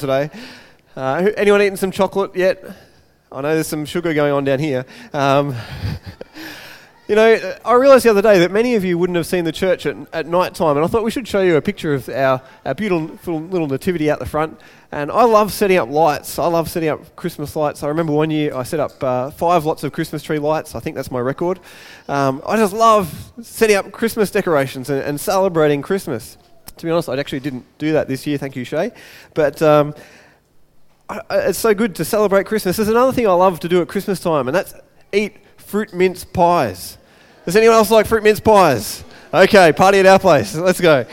today. 0.00 0.30
Uh, 0.96 1.30
anyone 1.36 1.62
eaten 1.62 1.76
some 1.76 1.90
chocolate 1.92 2.34
yet? 2.34 2.64
I 3.30 3.42
know 3.42 3.54
there's 3.54 3.68
some 3.68 3.84
sugar 3.84 4.12
going 4.12 4.32
on 4.32 4.42
down 4.42 4.58
here. 4.58 4.84
Um, 5.12 5.54
you 7.08 7.14
know, 7.14 7.54
I 7.64 7.74
realised 7.74 8.04
the 8.04 8.10
other 8.10 8.22
day 8.22 8.40
that 8.40 8.50
many 8.50 8.74
of 8.74 8.84
you 8.84 8.98
wouldn't 8.98 9.16
have 9.16 9.26
seen 9.26 9.44
the 9.44 9.52
church 9.52 9.86
at, 9.86 9.96
at 10.12 10.26
night 10.26 10.54
time, 10.54 10.76
and 10.76 10.84
I 10.84 10.88
thought 10.88 11.04
we 11.04 11.10
should 11.12 11.28
show 11.28 11.42
you 11.42 11.56
a 11.56 11.62
picture 11.62 11.94
of 11.94 12.08
our, 12.08 12.42
our 12.64 12.74
beautiful 12.74 13.40
little 13.40 13.68
nativity 13.68 14.10
out 14.10 14.18
the 14.18 14.26
front. 14.26 14.60
And 14.90 15.12
I 15.12 15.22
love 15.22 15.52
setting 15.52 15.76
up 15.76 15.88
lights. 15.88 16.40
I 16.40 16.46
love 16.46 16.68
setting 16.68 16.88
up 16.88 17.14
Christmas 17.14 17.54
lights. 17.54 17.84
I 17.84 17.88
remember 17.88 18.12
one 18.12 18.30
year 18.30 18.54
I 18.54 18.64
set 18.64 18.80
up 18.80 19.02
uh, 19.04 19.30
five 19.30 19.64
lots 19.64 19.84
of 19.84 19.92
Christmas 19.92 20.22
tree 20.22 20.40
lights. 20.40 20.74
I 20.74 20.80
think 20.80 20.96
that's 20.96 21.10
my 21.10 21.20
record. 21.20 21.60
Um, 22.08 22.42
I 22.44 22.56
just 22.56 22.72
love 22.72 23.32
setting 23.42 23.76
up 23.76 23.92
Christmas 23.92 24.32
decorations 24.32 24.90
and, 24.90 25.00
and 25.02 25.20
celebrating 25.20 25.82
Christmas. 25.82 26.36
To 26.80 26.86
be 26.86 26.90
honest, 26.90 27.10
I 27.10 27.18
actually 27.18 27.40
didn't 27.40 27.66
do 27.76 27.92
that 27.92 28.08
this 28.08 28.26
year, 28.26 28.38
thank 28.38 28.56
you, 28.56 28.64
Shay. 28.64 28.90
But 29.34 29.60
um, 29.60 29.94
I, 31.10 31.20
it's 31.30 31.58
so 31.58 31.74
good 31.74 31.94
to 31.96 32.06
celebrate 32.06 32.46
Christmas. 32.46 32.78
There's 32.78 32.88
another 32.88 33.12
thing 33.12 33.28
I 33.28 33.32
love 33.32 33.60
to 33.60 33.68
do 33.68 33.82
at 33.82 33.88
Christmas 33.88 34.18
time, 34.18 34.48
and 34.48 34.54
that's 34.54 34.72
eat 35.12 35.36
fruit 35.58 35.92
mince 35.92 36.24
pies. 36.24 36.96
Does 37.44 37.54
anyone 37.54 37.76
else 37.76 37.90
like 37.90 38.06
fruit 38.06 38.22
mince 38.22 38.40
pies? 38.40 39.04
Okay, 39.34 39.74
party 39.74 39.98
at 39.98 40.06
our 40.06 40.18
place. 40.18 40.54
Let's 40.54 40.80
go. 40.80 41.04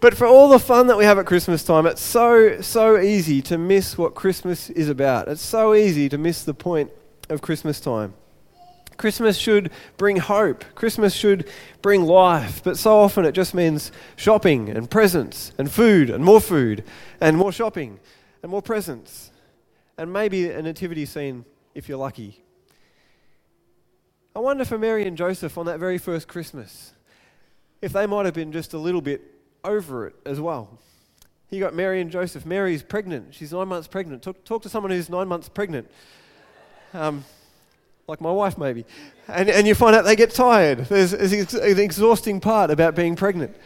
But 0.00 0.14
for 0.14 0.26
all 0.26 0.50
the 0.50 0.58
fun 0.58 0.86
that 0.88 0.98
we 0.98 1.04
have 1.04 1.18
at 1.18 1.24
Christmas 1.24 1.64
time, 1.64 1.86
it's 1.86 2.02
so, 2.02 2.60
so 2.60 2.98
easy 2.98 3.40
to 3.42 3.56
miss 3.56 3.96
what 3.96 4.14
Christmas 4.14 4.68
is 4.68 4.90
about. 4.90 5.28
It's 5.28 5.40
so 5.40 5.72
easy 5.72 6.10
to 6.10 6.18
miss 6.18 6.42
the 6.44 6.52
point 6.54 6.90
of 7.30 7.40
Christmas 7.40 7.80
time. 7.80 8.12
Christmas 9.00 9.38
should 9.38 9.70
bring 9.96 10.18
hope. 10.18 10.62
Christmas 10.74 11.14
should 11.14 11.48
bring 11.80 12.02
life. 12.02 12.62
But 12.62 12.76
so 12.76 12.98
often 12.98 13.24
it 13.24 13.32
just 13.32 13.54
means 13.54 13.90
shopping 14.14 14.68
and 14.68 14.90
presents 14.90 15.52
and 15.56 15.72
food 15.72 16.10
and 16.10 16.22
more 16.22 16.38
food 16.38 16.84
and 17.18 17.34
more 17.34 17.50
shopping 17.50 17.98
and 18.42 18.50
more 18.50 18.60
presents 18.60 19.30
and 19.96 20.12
maybe 20.12 20.50
a 20.50 20.60
nativity 20.60 21.06
scene 21.06 21.46
if 21.74 21.88
you're 21.88 21.96
lucky. 21.96 22.44
I 24.36 24.40
wonder 24.40 24.66
for 24.66 24.76
Mary 24.76 25.06
and 25.06 25.16
Joseph 25.16 25.56
on 25.56 25.64
that 25.64 25.80
very 25.80 25.96
first 25.96 26.28
Christmas 26.28 26.92
if 27.80 27.94
they 27.94 28.04
might 28.04 28.26
have 28.26 28.34
been 28.34 28.52
just 28.52 28.74
a 28.74 28.78
little 28.78 29.00
bit 29.00 29.22
over 29.64 30.08
it 30.08 30.14
as 30.26 30.38
well. 30.38 30.78
You 31.48 31.58
got 31.58 31.74
Mary 31.74 32.02
and 32.02 32.10
Joseph. 32.10 32.44
Mary's 32.44 32.82
pregnant. 32.82 33.34
She's 33.34 33.50
nine 33.50 33.68
months 33.68 33.88
pregnant. 33.88 34.22
Talk, 34.22 34.44
talk 34.44 34.60
to 34.62 34.68
someone 34.68 34.92
who's 34.92 35.08
nine 35.08 35.26
months 35.26 35.48
pregnant. 35.48 35.90
Um, 36.92 37.24
like 38.10 38.20
my 38.20 38.32
wife 38.32 38.58
maybe. 38.58 38.84
And, 39.28 39.48
and 39.48 39.68
you 39.68 39.76
find 39.76 39.94
out 39.94 40.04
they 40.04 40.16
get 40.16 40.32
tired. 40.32 40.80
There's, 40.86 41.12
there's 41.12 41.54
an 41.54 41.78
exhausting 41.78 42.40
part 42.40 42.72
about 42.72 42.96
being 42.96 43.14
pregnant. 43.14 43.56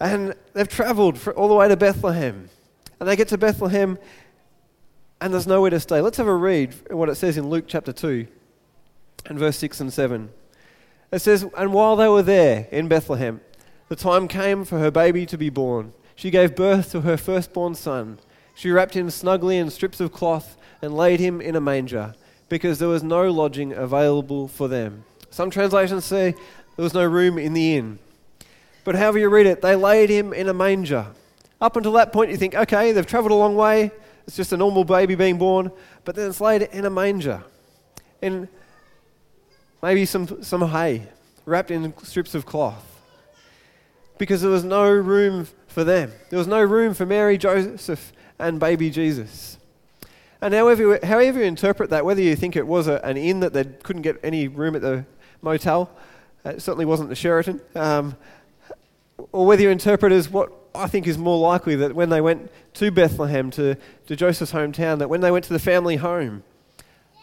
And 0.00 0.34
they've 0.54 0.68
traveled 0.68 1.26
all 1.36 1.46
the 1.46 1.54
way 1.54 1.68
to 1.68 1.76
Bethlehem. 1.76 2.50
And 2.98 3.08
they 3.08 3.14
get 3.14 3.28
to 3.28 3.38
Bethlehem 3.38 3.96
and 5.20 5.32
there's 5.32 5.46
nowhere 5.46 5.70
to 5.70 5.78
stay. 5.78 6.00
Let's 6.00 6.16
have 6.18 6.26
a 6.26 6.34
read 6.34 6.74
what 6.90 7.08
it 7.08 7.14
says 7.14 7.38
in 7.38 7.48
Luke 7.48 7.64
chapter 7.68 7.92
2 7.92 8.26
and 9.26 9.38
verse 9.38 9.56
6 9.56 9.80
and 9.80 9.92
7. 9.92 10.30
It 11.12 11.20
says, 11.20 11.46
And 11.56 11.72
while 11.72 11.94
they 11.94 12.08
were 12.08 12.22
there 12.22 12.66
in 12.72 12.88
Bethlehem, 12.88 13.40
the 13.88 13.96
time 13.96 14.26
came 14.26 14.64
for 14.64 14.80
her 14.80 14.90
baby 14.90 15.24
to 15.26 15.38
be 15.38 15.48
born. 15.48 15.92
She 16.16 16.30
gave 16.30 16.56
birth 16.56 16.90
to 16.90 17.02
her 17.02 17.16
firstborn 17.16 17.76
son. 17.76 18.18
She 18.56 18.70
wrapped 18.70 18.94
him 18.94 19.10
snugly 19.10 19.58
in 19.58 19.70
strips 19.70 20.00
of 20.00 20.12
cloth 20.12 20.56
and 20.82 20.96
laid 20.96 21.20
him 21.20 21.40
in 21.40 21.54
a 21.54 21.60
manger 21.60 22.14
because 22.48 22.78
there 22.78 22.88
was 22.88 23.02
no 23.02 23.30
lodging 23.30 23.72
available 23.72 24.48
for 24.48 24.68
them. 24.68 25.04
Some 25.30 25.50
translations 25.50 26.04
say 26.04 26.32
there 26.76 26.82
was 26.82 26.94
no 26.94 27.04
room 27.04 27.38
in 27.38 27.52
the 27.52 27.76
inn. 27.76 27.98
But 28.84 28.94
however 28.94 29.18
you 29.18 29.28
read 29.28 29.46
it, 29.46 29.62
they 29.62 29.74
laid 29.74 30.10
him 30.10 30.32
in 30.32 30.48
a 30.48 30.54
manger. 30.54 31.06
Up 31.60 31.76
until 31.76 31.92
that 31.92 32.12
point, 32.12 32.30
you 32.30 32.36
think, 32.36 32.54
okay, 32.54 32.92
they've 32.92 33.06
traveled 33.06 33.32
a 33.32 33.34
long 33.34 33.56
way. 33.56 33.90
It's 34.26 34.36
just 34.36 34.52
a 34.52 34.56
normal 34.56 34.84
baby 34.84 35.14
being 35.14 35.38
born. 35.38 35.72
But 36.04 36.14
then 36.14 36.28
it's 36.28 36.40
laid 36.40 36.62
in 36.62 36.84
a 36.84 36.90
manger. 36.90 37.42
In 38.22 38.48
maybe 39.82 40.06
some, 40.06 40.42
some 40.42 40.68
hay, 40.68 41.08
wrapped 41.44 41.70
in 41.70 41.94
strips 42.04 42.34
of 42.34 42.46
cloth. 42.46 42.84
Because 44.18 44.40
there 44.42 44.50
was 44.50 44.64
no 44.64 44.88
room 44.88 45.48
for 45.66 45.84
them. 45.84 46.12
There 46.30 46.38
was 46.38 46.48
no 46.48 46.62
room 46.62 46.94
for 46.94 47.04
Mary, 47.04 47.36
Joseph, 47.36 48.12
and 48.38 48.60
baby 48.60 48.90
Jesus. 48.90 49.58
And 50.40 50.52
however, 50.52 50.98
however 51.02 51.40
you 51.40 51.44
interpret 51.46 51.90
that, 51.90 52.04
whether 52.04 52.20
you 52.20 52.36
think 52.36 52.56
it 52.56 52.66
was 52.66 52.88
a, 52.88 53.00
an 53.04 53.16
inn 53.16 53.40
that 53.40 53.52
they 53.52 53.64
couldn't 53.64 54.02
get 54.02 54.20
any 54.22 54.48
room 54.48 54.76
at 54.76 54.82
the 54.82 55.04
motel, 55.42 55.90
uh, 56.44 56.50
it 56.50 56.62
certainly 56.62 56.84
wasn't 56.84 57.08
the 57.08 57.14
Sheraton, 57.14 57.60
um, 57.74 58.16
or 59.32 59.46
whether 59.46 59.62
you 59.62 59.70
interpret 59.70 60.12
as 60.12 60.30
what 60.30 60.52
I 60.74 60.86
think 60.88 61.06
is 61.06 61.16
more 61.16 61.38
likely 61.38 61.74
that 61.76 61.94
when 61.94 62.10
they 62.10 62.20
went 62.20 62.50
to 62.74 62.90
Bethlehem, 62.90 63.50
to, 63.52 63.76
to 64.06 64.16
Joseph's 64.16 64.52
hometown, 64.52 64.98
that 64.98 65.08
when 65.08 65.22
they 65.22 65.30
went 65.30 65.44
to 65.46 65.52
the 65.52 65.58
family 65.58 65.96
home, 65.96 66.44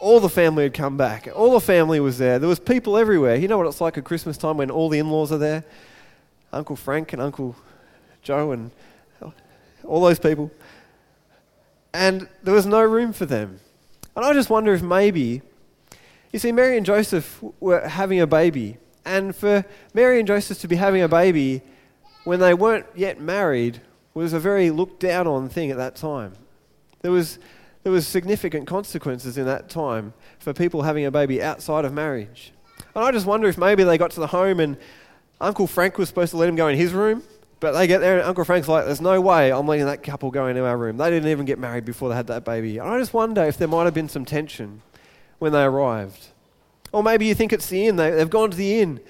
all 0.00 0.18
the 0.18 0.28
family 0.28 0.64
had 0.64 0.74
come 0.74 0.96
back. 0.96 1.28
All 1.34 1.52
the 1.52 1.60
family 1.60 2.00
was 2.00 2.18
there. 2.18 2.38
There 2.38 2.48
was 2.48 2.58
people 2.58 2.98
everywhere. 2.98 3.36
You 3.36 3.46
know 3.46 3.56
what 3.56 3.66
it's 3.68 3.80
like 3.80 3.96
at 3.96 4.04
Christmas 4.04 4.36
time 4.36 4.56
when 4.56 4.70
all 4.70 4.88
the 4.88 4.98
in-laws 4.98 5.30
are 5.30 5.38
there? 5.38 5.64
Uncle 6.52 6.76
Frank 6.76 7.12
and 7.12 7.22
Uncle 7.22 7.56
Joe 8.22 8.50
and 8.50 8.70
all 9.84 10.00
those 10.00 10.18
people 10.18 10.50
and 11.94 12.28
there 12.42 12.52
was 12.52 12.66
no 12.66 12.82
room 12.82 13.12
for 13.12 13.24
them. 13.24 13.60
And 14.14 14.24
I 14.24 14.32
just 14.34 14.50
wonder 14.50 14.74
if 14.74 14.82
maybe, 14.82 15.40
you 16.32 16.38
see, 16.38 16.52
Mary 16.52 16.76
and 16.76 16.84
Joseph 16.84 17.42
were 17.60 17.88
having 17.88 18.20
a 18.20 18.26
baby, 18.26 18.76
and 19.06 19.34
for 19.34 19.64
Mary 19.94 20.18
and 20.18 20.26
Joseph 20.26 20.58
to 20.60 20.68
be 20.68 20.76
having 20.76 21.02
a 21.02 21.08
baby 21.08 21.62
when 22.24 22.40
they 22.40 22.52
weren't 22.52 22.86
yet 22.94 23.20
married 23.20 23.80
was 24.12 24.32
a 24.32 24.40
very 24.40 24.70
looked 24.70 25.00
down 25.00 25.26
on 25.26 25.48
thing 25.48 25.70
at 25.70 25.76
that 25.76 25.94
time. 25.94 26.32
There 27.02 27.12
was, 27.12 27.38
there 27.82 27.92
was 27.92 28.06
significant 28.06 28.66
consequences 28.66 29.38
in 29.38 29.44
that 29.46 29.68
time 29.68 30.14
for 30.38 30.52
people 30.52 30.82
having 30.82 31.04
a 31.04 31.10
baby 31.10 31.42
outside 31.42 31.84
of 31.84 31.92
marriage. 31.92 32.52
And 32.94 33.04
I 33.04 33.12
just 33.12 33.26
wonder 33.26 33.48
if 33.48 33.58
maybe 33.58 33.84
they 33.84 33.98
got 33.98 34.10
to 34.12 34.20
the 34.20 34.28
home 34.28 34.58
and 34.58 34.76
Uncle 35.40 35.66
Frank 35.66 35.98
was 35.98 36.08
supposed 36.08 36.30
to 36.30 36.38
let 36.38 36.48
him 36.48 36.56
go 36.56 36.68
in 36.68 36.76
his 36.76 36.92
room, 36.92 37.22
but 37.64 37.72
they 37.72 37.86
get 37.86 38.02
there, 38.02 38.18
and 38.18 38.28
Uncle 38.28 38.44
Frank's 38.44 38.68
like, 38.68 38.84
There's 38.84 39.00
no 39.00 39.22
way 39.22 39.50
I'm 39.50 39.66
letting 39.66 39.86
that 39.86 40.02
couple 40.02 40.30
go 40.30 40.48
into 40.48 40.66
our 40.66 40.76
room. 40.76 40.98
They 40.98 41.08
didn't 41.08 41.30
even 41.30 41.46
get 41.46 41.58
married 41.58 41.86
before 41.86 42.10
they 42.10 42.14
had 42.14 42.26
that 42.26 42.44
baby. 42.44 42.76
And 42.76 42.86
I 42.86 42.98
just 42.98 43.14
wonder 43.14 43.42
if 43.42 43.56
there 43.56 43.66
might 43.66 43.84
have 43.84 43.94
been 43.94 44.10
some 44.10 44.26
tension 44.26 44.82
when 45.38 45.52
they 45.52 45.62
arrived. 45.62 46.26
Or 46.92 47.02
maybe 47.02 47.24
you 47.24 47.34
think 47.34 47.54
it's 47.54 47.66
the 47.70 47.86
inn, 47.86 47.96
they, 47.96 48.10
they've 48.10 48.28
gone 48.28 48.50
to 48.50 48.56
the 48.56 48.80
inn. 48.80 49.00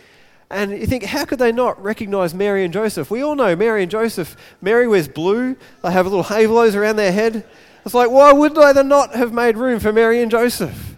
And 0.50 0.70
you 0.70 0.86
think, 0.86 1.02
how 1.02 1.24
could 1.24 1.40
they 1.40 1.50
not 1.50 1.82
recognize 1.82 2.32
Mary 2.32 2.64
and 2.64 2.72
Joseph? 2.72 3.10
We 3.10 3.22
all 3.22 3.34
know 3.34 3.56
Mary 3.56 3.82
and 3.82 3.90
Joseph. 3.90 4.36
Mary 4.62 4.86
wears 4.86 5.08
blue, 5.08 5.56
they 5.82 5.90
have 5.90 6.06
little 6.06 6.22
halos 6.22 6.76
around 6.76 6.94
their 6.94 7.10
head. 7.10 7.44
It's 7.84 7.92
like, 7.92 8.10
why 8.10 8.32
would 8.32 8.54
they 8.54 8.82
not 8.84 9.16
have 9.16 9.32
made 9.32 9.56
room 9.56 9.80
for 9.80 9.92
Mary 9.92 10.22
and 10.22 10.30
Joseph? 10.30 10.96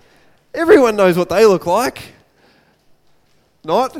Everyone 0.52 0.94
knows 0.94 1.16
what 1.16 1.30
they 1.30 1.46
look 1.46 1.64
like. 1.64 2.12
Not. 3.64 3.96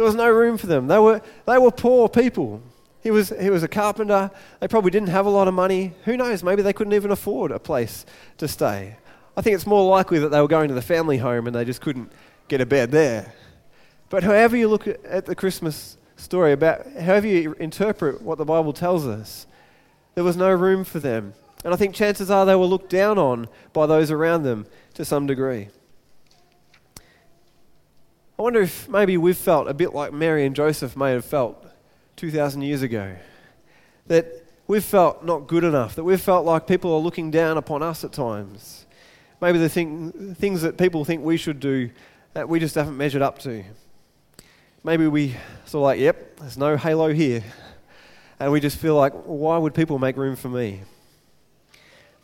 There 0.00 0.06
was 0.06 0.14
no 0.14 0.30
room 0.30 0.56
for 0.56 0.66
them. 0.66 0.86
They 0.86 0.98
were, 0.98 1.20
they 1.44 1.58
were 1.58 1.70
poor 1.70 2.08
people. 2.08 2.62
He 3.02 3.10
was, 3.10 3.34
he 3.38 3.50
was 3.50 3.62
a 3.62 3.68
carpenter. 3.68 4.30
They 4.58 4.66
probably 4.66 4.90
didn't 4.90 5.10
have 5.10 5.26
a 5.26 5.28
lot 5.28 5.46
of 5.46 5.52
money. 5.52 5.92
Who 6.06 6.16
knows? 6.16 6.42
Maybe 6.42 6.62
they 6.62 6.72
couldn't 6.72 6.94
even 6.94 7.10
afford 7.10 7.50
a 7.50 7.58
place 7.58 8.06
to 8.38 8.48
stay. 8.48 8.96
I 9.36 9.42
think 9.42 9.56
it's 9.56 9.66
more 9.66 9.86
likely 9.90 10.18
that 10.20 10.30
they 10.30 10.40
were 10.40 10.48
going 10.48 10.68
to 10.68 10.74
the 10.74 10.80
family 10.80 11.18
home 11.18 11.46
and 11.46 11.54
they 11.54 11.66
just 11.66 11.82
couldn't 11.82 12.10
get 12.48 12.62
a 12.62 12.64
bed 12.64 12.92
there. 12.92 13.34
But 14.08 14.22
however 14.24 14.56
you 14.56 14.68
look 14.68 14.86
at 14.86 15.26
the 15.26 15.34
Christmas 15.34 15.98
story, 16.16 16.52
about 16.52 16.90
however 16.92 17.26
you 17.26 17.52
interpret 17.60 18.22
what 18.22 18.38
the 18.38 18.46
Bible 18.46 18.72
tells 18.72 19.06
us, 19.06 19.46
there 20.14 20.24
was 20.24 20.34
no 20.34 20.50
room 20.50 20.82
for 20.82 20.98
them. 20.98 21.34
And 21.62 21.74
I 21.74 21.76
think 21.76 21.94
chances 21.94 22.30
are 22.30 22.46
they 22.46 22.56
were 22.56 22.64
looked 22.64 22.88
down 22.88 23.18
on 23.18 23.48
by 23.74 23.84
those 23.84 24.10
around 24.10 24.44
them 24.44 24.64
to 24.94 25.04
some 25.04 25.26
degree. 25.26 25.68
I 28.40 28.42
wonder 28.42 28.62
if 28.62 28.88
maybe 28.88 29.18
we've 29.18 29.36
felt 29.36 29.68
a 29.68 29.74
bit 29.74 29.94
like 29.94 30.14
Mary 30.14 30.46
and 30.46 30.56
Joseph 30.56 30.96
may 30.96 31.10
have 31.10 31.26
felt 31.26 31.62
2,000 32.16 32.62
years 32.62 32.80
ago. 32.80 33.14
That 34.06 34.32
we've 34.66 34.82
felt 34.82 35.22
not 35.22 35.46
good 35.46 35.62
enough, 35.62 35.94
that 35.96 36.04
we've 36.04 36.18
felt 36.18 36.46
like 36.46 36.66
people 36.66 36.94
are 36.94 37.00
looking 37.00 37.30
down 37.30 37.58
upon 37.58 37.82
us 37.82 38.02
at 38.02 38.14
times. 38.14 38.86
Maybe 39.42 39.58
the 39.58 39.68
thing, 39.68 40.34
things 40.36 40.62
that 40.62 40.78
people 40.78 41.04
think 41.04 41.22
we 41.22 41.36
should 41.36 41.60
do 41.60 41.90
that 42.32 42.48
we 42.48 42.58
just 42.58 42.76
haven't 42.76 42.96
measured 42.96 43.20
up 43.20 43.40
to. 43.40 43.62
Maybe 44.84 45.06
we 45.06 45.36
sort 45.66 45.82
of 45.82 45.82
like, 45.82 46.00
yep, 46.00 46.40
there's 46.40 46.56
no 46.56 46.78
halo 46.78 47.12
here. 47.12 47.44
And 48.38 48.50
we 48.50 48.60
just 48.60 48.78
feel 48.78 48.94
like, 48.94 49.12
why 49.26 49.58
would 49.58 49.74
people 49.74 49.98
make 49.98 50.16
room 50.16 50.34
for 50.34 50.48
me? 50.48 50.80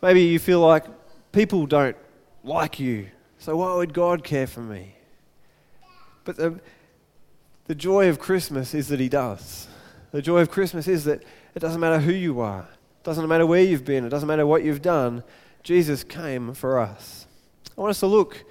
Maybe 0.01 0.23
you 0.23 0.39
feel 0.39 0.61
like 0.61 0.85
people 1.31 1.67
don't 1.67 1.95
like 2.43 2.79
you, 2.79 3.09
so 3.37 3.57
why 3.57 3.75
would 3.75 3.93
God 3.93 4.23
care 4.23 4.47
for 4.47 4.61
me? 4.61 4.95
But 6.27 6.35
the, 6.35 6.59
the 7.67 7.73
joy 7.73 8.09
of 8.09 8.19
Christmas 8.19 8.73
is 8.73 8.89
that 8.89 8.99
He 8.99 9.07
does. 9.07 9.69
The 10.11 10.21
joy 10.21 10.41
of 10.41 10.51
Christmas 10.51 10.85
is 10.85 11.05
that 11.05 11.23
it 11.55 11.59
doesn't 11.59 11.79
matter 11.79 11.99
who 11.99 12.11
you 12.11 12.41
are, 12.41 12.67
it 12.99 13.03
doesn't 13.03 13.25
matter 13.29 13.45
where 13.45 13.63
you've 13.63 13.85
been, 13.85 14.05
it 14.05 14.09
doesn't 14.09 14.27
matter 14.27 14.45
what 14.45 14.61
you've 14.61 14.81
done. 14.81 15.23
Jesus 15.63 16.03
came 16.03 16.53
for 16.53 16.79
us. 16.79 17.27
I 17.77 17.81
want 17.81 17.91
us 17.91 18.01
to 18.01 18.07
look 18.07 18.43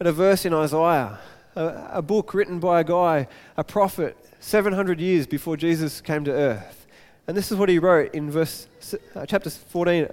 at 0.00 0.08
a 0.08 0.12
verse 0.12 0.44
in 0.44 0.52
Isaiah, 0.52 1.20
a, 1.54 1.90
a 1.92 2.02
book 2.02 2.34
written 2.34 2.58
by 2.58 2.80
a 2.80 2.84
guy, 2.84 3.28
a 3.56 3.62
prophet, 3.62 4.16
700 4.40 5.00
years 5.00 5.28
before 5.28 5.56
Jesus 5.56 6.00
came 6.00 6.24
to 6.24 6.32
earth. 6.32 6.88
And 7.28 7.36
this 7.36 7.52
is 7.52 7.56
what 7.56 7.68
he 7.68 7.78
wrote 7.78 8.12
in 8.12 8.28
verse, 8.28 8.66
uh, 9.14 9.24
chapter 9.24 9.50
14, 9.50 10.08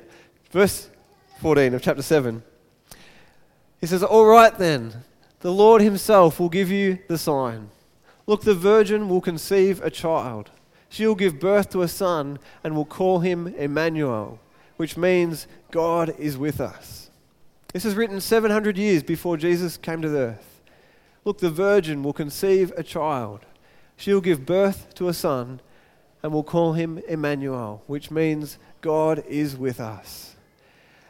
verse 0.52 0.88
14 1.40 1.74
of 1.74 1.82
chapter 1.82 2.04
7. 2.04 2.44
He 3.80 3.88
says, 3.88 4.04
All 4.04 4.26
right 4.26 4.56
then, 4.56 5.04
the 5.42 5.52
Lord 5.52 5.82
himself 5.82 6.40
will 6.40 6.50
give 6.50 6.72
you 6.72 7.00
the 7.08 7.18
sign. 7.18 7.70
Look, 8.28 8.42
the 8.42 8.56
virgin 8.56 9.10
will 9.10 9.22
conceive 9.22 9.82
a 9.82 9.90
child. 9.90 10.52
She 10.90 11.06
will 11.08 11.16
give 11.16 11.40
birth 11.40 11.70
to 11.72 11.82
a 11.82 11.88
son 11.88 12.40
and 12.64 12.76
will 12.76 12.86
call 12.86 13.20
him 13.20 13.48
Emmanuel, 13.48 14.40
which 14.78 14.98
means 14.98 15.48
God 15.72 16.14
is 16.20 16.38
with 16.38 16.62
us. 16.62 17.10
This 17.74 17.86
is 17.86 17.96
written 17.96 18.20
700 18.20 18.78
years 18.78 19.02
before 19.02 19.38
Jesus 19.38 19.78
came 19.78 20.02
to 20.02 20.10
the 20.10 20.20
earth. 20.20 20.62
Look, 21.24 21.40
the 21.40 21.50
virgin 21.50 22.04
will 22.04 22.14
conceive 22.14 22.72
a 22.76 22.84
child. 22.84 23.46
She 23.96 24.14
will 24.14 24.22
give 24.22 24.46
birth 24.46 24.94
to 24.96 25.08
a 25.08 25.14
son 25.14 25.62
and 26.22 26.34
will 26.34 26.44
call 26.44 26.74
him 26.74 27.00
Emmanuel, 27.08 27.84
which 27.88 28.12
means 28.12 28.58
God 28.82 29.24
is 29.28 29.56
with 29.56 29.80
us. 29.80 30.36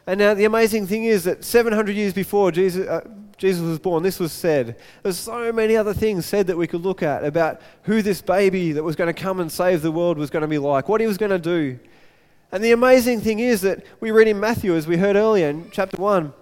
And 0.06 0.18
now 0.18 0.34
the 0.34 0.44
amazing 0.44 0.86
thing 0.86 1.04
is 1.04 1.24
that 1.24 1.44
700 1.44 1.94
years 1.94 2.12
before 2.12 2.50
Jesus, 2.52 2.86
uh, 2.86 3.08
Jesus 3.42 3.62
was 3.62 3.80
born, 3.80 4.04
this 4.04 4.20
was 4.20 4.30
said. 4.30 4.76
There's 5.02 5.18
so 5.18 5.52
many 5.52 5.76
other 5.76 5.92
things 5.92 6.26
said 6.26 6.46
that 6.46 6.56
we 6.56 6.68
could 6.68 6.82
look 6.82 7.02
at 7.02 7.24
about 7.24 7.60
who 7.82 8.00
this 8.00 8.22
baby 8.22 8.70
that 8.70 8.84
was 8.84 8.94
going 8.94 9.12
to 9.12 9.20
come 9.20 9.40
and 9.40 9.50
save 9.50 9.82
the 9.82 9.90
world 9.90 10.16
was 10.16 10.30
going 10.30 10.42
to 10.42 10.48
be 10.48 10.58
like, 10.58 10.88
what 10.88 11.00
he 11.00 11.08
was 11.08 11.18
going 11.18 11.32
to 11.32 11.40
do. 11.40 11.76
And 12.52 12.62
the 12.62 12.70
amazing 12.70 13.20
thing 13.20 13.40
is 13.40 13.62
that 13.62 13.84
we 13.98 14.12
read 14.12 14.28
in 14.28 14.38
Matthew, 14.38 14.76
as 14.76 14.86
we 14.86 14.96
heard 14.96 15.16
earlier 15.16 15.48
in 15.48 15.72
chapter 15.72 15.96
1, 15.96 16.32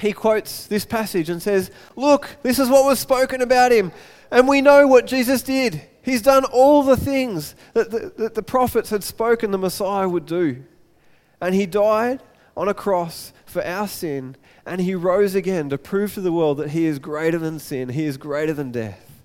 he 0.00 0.12
quotes 0.12 0.66
this 0.66 0.84
passage 0.84 1.30
and 1.30 1.40
says, 1.40 1.70
Look, 1.96 2.36
this 2.42 2.58
is 2.58 2.68
what 2.68 2.84
was 2.84 2.98
spoken 2.98 3.40
about 3.40 3.72
him. 3.72 3.90
And 4.30 4.46
we 4.46 4.60
know 4.60 4.86
what 4.86 5.06
Jesus 5.06 5.40
did. 5.40 5.80
He's 6.02 6.20
done 6.20 6.44
all 6.44 6.82
the 6.82 6.98
things 6.98 7.54
that 7.72 7.90
the, 7.90 8.12
that 8.18 8.34
the 8.34 8.42
prophets 8.42 8.90
had 8.90 9.02
spoken 9.02 9.50
the 9.50 9.56
Messiah 9.56 10.06
would 10.06 10.26
do. 10.26 10.62
And 11.40 11.54
he 11.54 11.64
died 11.64 12.22
on 12.54 12.68
a 12.68 12.74
cross 12.74 13.32
for 13.46 13.64
our 13.64 13.88
sin, 13.88 14.36
and 14.68 14.82
he 14.82 14.94
rose 14.94 15.34
again 15.34 15.70
to 15.70 15.78
prove 15.78 16.12
to 16.14 16.20
the 16.20 16.32
world 16.32 16.58
that 16.58 16.70
he 16.70 16.84
is 16.84 16.98
greater 16.98 17.38
than 17.38 17.58
sin, 17.58 17.88
he 17.88 18.04
is 18.04 18.18
greater 18.18 18.52
than 18.52 18.70
death, 18.70 19.22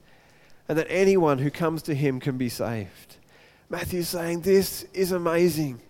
and 0.70 0.78
that 0.78 0.88
anyone 0.90 1.40
who 1.40 1.52
comes 1.52 1.82
to 1.84 1.94
him 1.94 2.20
can 2.20 2.38
be 2.38 2.48
saved. 2.48 3.18
Matthew's 3.70 4.08
saying, 4.08 4.42
This 4.42 4.86
is 4.94 5.12
amazing. 5.12 5.82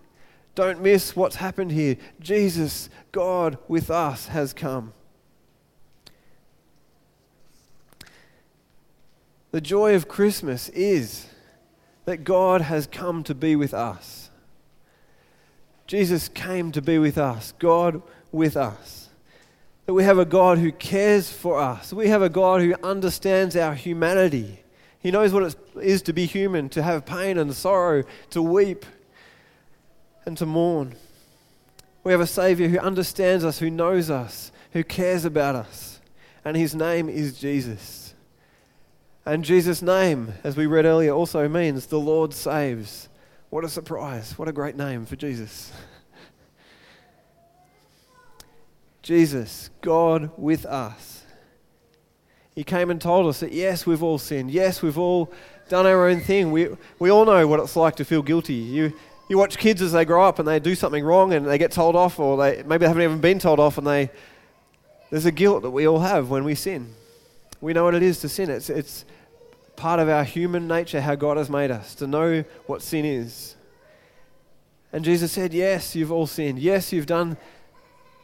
Don't 0.56 0.82
miss 0.82 1.16
what's 1.16 1.36
happened 1.36 1.72
here. 1.72 1.98
Jesus, 2.20 2.90
God 3.12 3.58
with 3.68 3.92
us, 3.92 4.28
has 4.28 4.54
come. 4.54 4.94
The 9.52 9.62
joy 9.62 9.94
of 9.94 10.08
Christmas 10.08 10.70
is 10.70 11.28
that 12.06 12.24
God 12.24 12.62
has 12.62 12.88
come 12.88 13.24
to 13.24 13.36
be 13.36 13.56
with 13.56 13.74
us. 13.74 14.32
Jesus 15.86 16.28
came 16.28 16.72
to 16.72 16.82
be 16.82 16.98
with 16.98 17.20
us, 17.20 17.54
God 17.60 18.02
with 18.32 18.58
us. 18.58 19.03
That 19.86 19.94
we 19.94 20.04
have 20.04 20.18
a 20.18 20.26
God 20.26 20.60
who 20.60 20.72
cares 20.72 21.32
for 21.32 21.60
us. 21.60 21.92
We 21.92 22.08
have 22.08 22.22
a 22.22 22.30
God 22.30 22.62
who 22.62 22.74
understands 22.82 23.56
our 23.56 23.74
humanity. 23.74 24.64
He 25.00 25.12
knows 25.12 25.34
what 25.34 25.44
it 25.44 25.56
is 25.82 26.02
to 26.04 26.14
be 26.14 26.26
human, 26.26 26.70
to 26.70 26.82
have 26.82 27.06
pain 27.06 27.38
and 27.38 27.54
sorrow, 27.54 28.04
to 28.30 28.42
weep 28.42 28.86
and 30.26 30.38
to 30.38 30.46
mourn. 30.46 30.96
We 32.04 32.14
have 32.14 32.22
a 32.22 32.28
Savior 32.28 32.70
who 32.70 32.80
understands 32.80 33.44
us, 33.44 33.60
who 33.60 33.70
knows 33.70 34.10
us, 34.10 34.52
who 34.72 34.84
cares 34.84 35.26
about 35.26 35.56
us. 35.56 36.00
And 36.46 36.56
his 36.56 36.74
name 36.74 37.10
is 37.10 37.38
Jesus. 37.38 38.14
And 39.26 39.44
Jesus' 39.44 39.82
name, 39.82 40.34
as 40.44 40.58
we 40.58 40.66
read 40.66 40.86
earlier, 40.86 41.12
also 41.12 41.48
means 41.48 41.86
the 41.86 42.00
Lord 42.00 42.34
saves. 42.34 43.08
What 43.50 43.64
a 43.64 43.70
surprise. 43.70 44.38
What 44.38 44.48
a 44.48 44.54
great 44.54 44.76
name 44.76 45.06
for 45.06 45.16
Jesus. 45.16 45.72
Jesus, 49.04 49.70
God 49.82 50.32
with 50.38 50.66
us. 50.66 51.24
He 52.56 52.64
came 52.64 52.90
and 52.90 53.02
told 53.02 53.28
us 53.28 53.42
that 53.42 53.52
yes, 53.52 53.86
we've 53.86 54.02
all 54.02 54.18
sinned. 54.18 54.50
Yes, 54.50 54.82
we've 54.82 54.98
all 54.98 55.32
done 55.70 55.86
our 55.86 56.08
own 56.08 56.22
thing. 56.22 56.52
We, 56.52 56.70
we 57.00 57.12
all 57.12 57.26
know 57.26 57.46
what 57.46 57.60
it's 57.60 57.76
like 57.76 57.98
to 57.98 58.06
feel 58.06 58.22
guilty. 58.22 58.54
You, 58.54 58.94
you 59.28 59.38
watch 59.38 59.58
kids 59.58 59.82
as 59.82 59.92
they 59.92 60.06
grow 60.06 60.24
up 60.24 60.40
and 60.40 60.48
they 60.48 60.60
do 60.60 60.74
something 60.74 61.04
wrong 61.04 61.34
and 61.34 61.46
they 61.46 61.58
get 61.58 61.72
told 61.72 61.96
off, 61.96 62.20
or 62.20 62.38
they 62.38 62.64
maybe 62.64 62.80
they 62.82 62.88
haven't 62.88 63.04
even 63.04 63.20
been 63.20 63.40
told 63.40 63.60
off, 63.60 63.78
and 63.78 63.86
they 63.86 64.10
there's 65.10 65.26
a 65.26 65.32
guilt 65.32 65.64
that 65.64 65.72
we 65.72 65.88
all 65.88 66.00
have 66.00 66.30
when 66.30 66.44
we 66.44 66.56
sin. 66.56 66.94
We 67.60 67.74
know 67.74 67.84
what 67.84 67.96
it 67.96 68.04
is 68.04 68.20
to 68.22 68.30
sin. 68.30 68.50
It's, 68.50 68.70
it's 68.70 69.06
part 69.76 70.00
of 70.00 70.08
our 70.08 70.24
human 70.24 70.68
nature, 70.68 71.02
how 71.02 71.16
God 71.16 71.38
has 71.38 71.50
made 71.50 71.72
us, 71.72 71.96
to 71.96 72.08
know 72.08 72.44
what 72.68 72.82
sin 72.82 73.06
is. 73.06 73.56
And 74.92 75.04
Jesus 75.04 75.32
said, 75.32 75.54
Yes, 75.54 75.96
you've 75.96 76.12
all 76.12 76.28
sinned. 76.28 76.60
Yes, 76.60 76.94
you've 76.94 77.06
done 77.06 77.38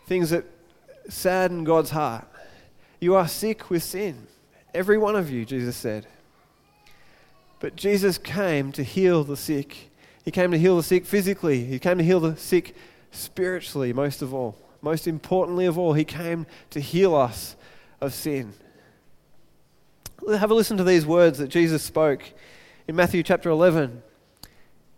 things 0.08 0.30
that 0.30 0.46
sadden 1.10 1.64
God's 1.64 1.90
heart. 1.90 2.28
You 3.00 3.16
are 3.16 3.28
sick 3.28 3.70
with 3.70 3.84
sin. 3.84 4.28
Every 4.74 4.98
one 4.98 5.16
of 5.16 5.30
you, 5.30 5.46
Jesus 5.46 5.76
said. 5.76 6.08
But 7.60 7.76
Jesus 7.76 8.18
came 8.18 8.72
to 8.74 8.84
heal 8.84 9.24
the 9.24 9.38
sick. 9.38 9.90
He 10.24 10.32
came 10.32 10.52
to 10.52 10.58
heal 10.58 10.78
the 10.78 10.84
sick 10.84 11.06
physically, 11.06 11.66
He 11.66 11.80
came 11.80 11.98
to 11.98 12.04
heal 12.04 12.20
the 12.20 12.36
sick 12.38 12.76
spiritually, 13.12 13.94
most 13.94 14.22
of 14.22 14.34
all. 14.34 14.58
Most 14.82 15.08
importantly 15.08 15.66
of 15.66 15.78
all, 15.78 15.94
He 15.94 16.06
came 16.06 16.46
to 16.70 16.80
heal 16.80 17.16
us 17.16 17.56
of 18.00 18.14
sin. 18.14 18.54
Have 20.28 20.52
a 20.52 20.54
listen 20.54 20.78
to 20.78 20.84
these 20.84 21.06
words 21.06 21.38
that 21.40 21.48
Jesus 21.48 21.84
spoke 21.84 22.22
in 22.88 22.96
Matthew 22.96 23.24
chapter 23.24 23.50
11. 23.50 24.04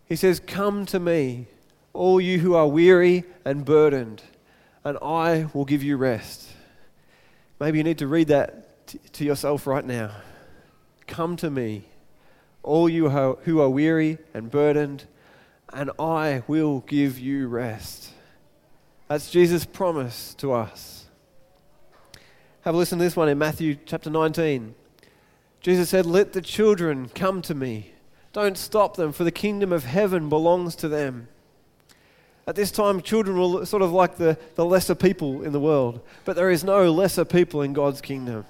He 0.06 0.16
says, 0.16 0.40
Come 0.40 0.84
to 0.86 1.00
me, 1.00 1.46
all 1.92 2.20
you 2.20 2.38
who 2.38 2.54
are 2.54 2.66
weary 2.66 3.24
and 3.44 3.64
burdened, 3.64 4.22
and 4.84 4.98
I 5.00 5.46
will 5.52 5.64
give 5.64 5.82
you 5.82 5.96
rest. 5.96 6.48
Maybe 7.60 7.78
you 7.78 7.84
need 7.84 7.98
to 7.98 8.06
read 8.06 8.28
that 8.28 8.86
t- 8.86 8.98
to 9.12 9.24
yourself 9.24 9.66
right 9.66 9.84
now. 9.84 10.10
Come 11.06 11.36
to 11.36 11.50
me, 11.50 11.84
all 12.62 12.88
you 12.88 13.08
who 13.10 13.60
are 13.60 13.68
weary 13.68 14.18
and 14.34 14.50
burdened, 14.50 15.04
and 15.72 15.90
I 15.98 16.42
will 16.46 16.80
give 16.80 17.18
you 17.18 17.48
rest. 17.48 18.10
That's 19.08 19.30
Jesus' 19.30 19.64
promise 19.64 20.34
to 20.34 20.52
us. 20.52 21.06
Have 22.62 22.74
a 22.74 22.78
listen 22.78 22.98
to 22.98 23.04
this 23.04 23.16
one 23.16 23.28
in 23.28 23.38
Matthew 23.38 23.76
chapter 23.84 24.08
19. 24.08 24.74
Jesus 25.60 25.90
said, 25.90 26.06
Let 26.06 26.32
the 26.32 26.40
children 26.40 27.08
come 27.08 27.42
to 27.42 27.54
me. 27.54 27.92
Don't 28.32 28.56
stop 28.56 28.96
them, 28.96 29.12
for 29.12 29.24
the 29.24 29.30
kingdom 29.30 29.72
of 29.72 29.84
heaven 29.84 30.28
belongs 30.28 30.74
to 30.76 30.88
them. 30.88 31.28
At 32.46 32.56
this 32.56 32.70
time, 32.70 33.00
children 33.00 33.38
were 33.38 33.64
sort 33.64 33.82
of 33.82 33.92
like 33.92 34.16
the, 34.16 34.36
the 34.56 34.64
lesser 34.64 34.94
people 34.94 35.42
in 35.42 35.52
the 35.52 35.60
world, 35.60 36.00
but 36.24 36.34
there 36.34 36.50
is 36.50 36.64
no 36.64 36.90
lesser 36.90 37.24
people 37.24 37.62
in 37.62 37.72
God's 37.72 38.00
kingdom. 38.00 38.44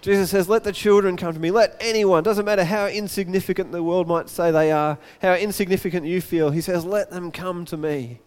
Jesus 0.00 0.30
says, 0.30 0.48
Let 0.48 0.64
the 0.64 0.72
children 0.72 1.16
come 1.16 1.34
to 1.34 1.40
me. 1.40 1.50
Let 1.50 1.76
anyone, 1.80 2.24
doesn't 2.24 2.44
matter 2.44 2.64
how 2.64 2.86
insignificant 2.86 3.72
the 3.72 3.82
world 3.82 4.08
might 4.08 4.28
say 4.28 4.50
they 4.50 4.72
are, 4.72 4.98
how 5.22 5.34
insignificant 5.34 6.06
you 6.06 6.20
feel, 6.20 6.50
he 6.50 6.60
says, 6.60 6.84
Let 6.84 7.10
them 7.10 7.30
come 7.30 7.64
to 7.66 7.76
me 7.76 8.20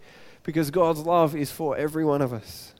because 0.43 0.71
God's 0.71 1.01
love 1.01 1.35
is 1.35 1.51
for 1.51 1.77
every 1.77 2.05
one 2.05 2.21
of 2.21 2.33
us. 2.33 2.73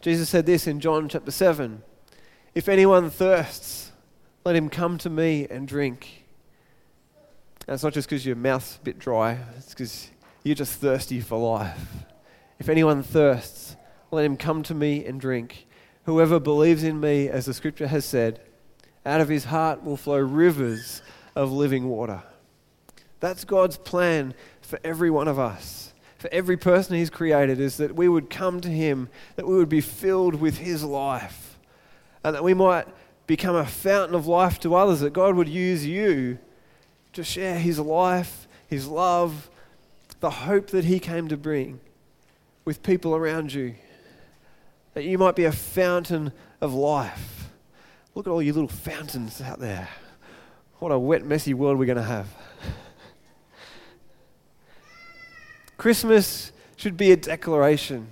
Jesus 0.00 0.28
said 0.28 0.46
this 0.46 0.66
in 0.66 0.80
John 0.80 1.08
chapter 1.08 1.30
7 1.30 1.82
if 2.52 2.68
anyone 2.68 3.10
thirsts, 3.10 3.92
let 4.44 4.56
him 4.56 4.70
come 4.70 4.98
to 4.98 5.10
me 5.10 5.46
and 5.48 5.68
drink. 5.68 6.19
And 7.66 7.74
it's 7.74 7.82
not 7.82 7.92
just 7.92 8.08
because 8.08 8.26
your 8.26 8.36
mouth's 8.36 8.76
a 8.76 8.80
bit 8.80 8.98
dry, 8.98 9.38
it's 9.56 9.70
because 9.70 10.10
you're 10.42 10.54
just 10.54 10.80
thirsty 10.80 11.20
for 11.20 11.38
life. 11.38 12.04
If 12.58 12.68
anyone 12.68 13.02
thirsts, 13.02 13.76
let 14.10 14.24
him 14.24 14.36
come 14.36 14.62
to 14.64 14.74
me 14.74 15.04
and 15.04 15.20
drink. 15.20 15.66
Whoever 16.04 16.40
believes 16.40 16.82
in 16.82 17.00
me, 17.00 17.28
as 17.28 17.46
the 17.46 17.54
scripture 17.54 17.86
has 17.86 18.04
said, 18.04 18.40
out 19.06 19.20
of 19.20 19.28
his 19.28 19.44
heart 19.44 19.84
will 19.84 19.96
flow 19.96 20.18
rivers 20.18 21.02
of 21.34 21.52
living 21.52 21.88
water. 21.88 22.22
That's 23.20 23.44
God's 23.44 23.76
plan 23.76 24.34
for 24.60 24.78
every 24.82 25.10
one 25.10 25.28
of 25.28 25.38
us. 25.38 25.94
For 26.18 26.28
every 26.32 26.56
person 26.56 26.96
he's 26.96 27.08
created, 27.08 27.60
is 27.60 27.78
that 27.78 27.94
we 27.94 28.08
would 28.08 28.28
come 28.28 28.60
to 28.60 28.68
him, 28.68 29.08
that 29.36 29.46
we 29.46 29.56
would 29.56 29.68
be 29.68 29.80
filled 29.80 30.34
with 30.34 30.58
his 30.58 30.84
life 30.84 31.58
and 32.22 32.34
that 32.34 32.44
we 32.44 32.54
might 32.54 32.86
become 33.26 33.56
a 33.56 33.64
fountain 33.64 34.14
of 34.14 34.26
life 34.26 34.60
to 34.60 34.74
others, 34.74 35.00
that 35.00 35.12
God 35.12 35.34
would 35.36 35.48
use 35.48 35.86
you 35.86 36.38
to 37.12 37.24
share 37.24 37.58
His 37.58 37.78
life, 37.78 38.48
His 38.66 38.86
love, 38.86 39.50
the 40.20 40.30
hope 40.30 40.68
that 40.68 40.84
He 40.84 40.98
came 40.98 41.28
to 41.28 41.36
bring 41.36 41.80
with 42.64 42.82
people 42.82 43.14
around 43.14 43.52
you. 43.52 43.74
That 44.94 45.04
you 45.04 45.18
might 45.18 45.36
be 45.36 45.44
a 45.44 45.52
fountain 45.52 46.32
of 46.60 46.74
life. 46.74 47.50
Look 48.14 48.26
at 48.26 48.30
all 48.30 48.42
you 48.42 48.52
little 48.52 48.68
fountains 48.68 49.40
out 49.40 49.60
there. 49.60 49.88
What 50.78 50.92
a 50.92 50.98
wet, 50.98 51.24
messy 51.24 51.54
world 51.54 51.78
we're 51.78 51.86
going 51.86 51.96
to 51.96 52.02
have. 52.02 52.26
Christmas 55.76 56.52
should 56.76 56.96
be 56.96 57.12
a 57.12 57.16
declaration 57.16 58.08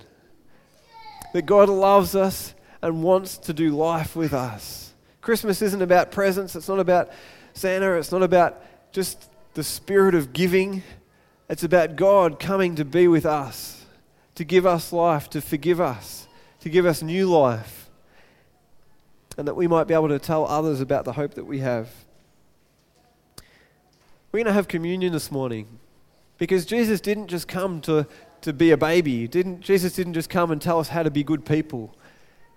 that 1.33 1.45
God 1.45 1.69
loves 1.69 2.15
us 2.15 2.53
and 2.81 3.03
wants 3.03 3.37
to 3.37 3.53
do 3.53 3.71
life 3.71 4.15
with 4.15 4.33
us. 4.33 4.93
Christmas 5.21 5.61
isn't 5.61 5.81
about 5.81 6.11
presents, 6.11 6.55
it's 6.55 6.67
not 6.67 6.79
about 6.79 7.09
Santa, 7.53 7.93
it's 7.93 8.11
not 8.11 8.23
about 8.23 8.63
just 8.91 9.29
the 9.53 9.63
spirit 9.63 10.15
of 10.15 10.33
giving. 10.33 10.83
It's 11.49 11.63
about 11.63 11.95
God 11.95 12.39
coming 12.39 12.75
to 12.75 12.85
be 12.85 13.07
with 13.07 13.25
us, 13.25 13.85
to 14.35 14.43
give 14.43 14.65
us 14.65 14.93
life, 14.93 15.29
to 15.31 15.41
forgive 15.41 15.81
us, 15.81 16.27
to 16.61 16.69
give 16.69 16.85
us 16.85 17.01
new 17.01 17.27
life, 17.29 17.89
and 19.37 19.47
that 19.47 19.55
we 19.55 19.67
might 19.67 19.85
be 19.85 19.93
able 19.93 20.09
to 20.09 20.19
tell 20.19 20.45
others 20.45 20.81
about 20.81 21.05
the 21.05 21.13
hope 21.13 21.33
that 21.35 21.45
we 21.45 21.59
have. 21.59 21.89
We're 24.31 24.39
going 24.39 24.45
to 24.45 24.53
have 24.53 24.67
communion 24.67 25.13
this 25.13 25.31
morning 25.31 25.79
because 26.37 26.65
Jesus 26.65 27.01
didn't 27.01 27.27
just 27.27 27.47
come 27.47 27.81
to, 27.81 28.05
to 28.41 28.53
be 28.53 28.71
a 28.71 28.77
baby. 28.77 29.27
Didn't, 29.27 29.61
Jesus 29.61 29.93
didn't 29.93 30.13
just 30.13 30.29
come 30.29 30.51
and 30.51 30.61
tell 30.61 30.79
us 30.79 30.89
how 30.89 31.01
to 31.01 31.09
be 31.09 31.23
good 31.23 31.45
people. 31.45 31.95